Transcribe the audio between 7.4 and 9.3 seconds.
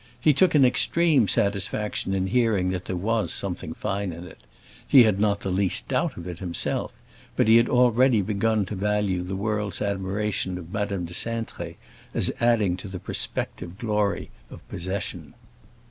he had already begun to value